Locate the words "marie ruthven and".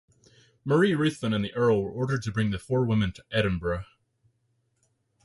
0.65-1.45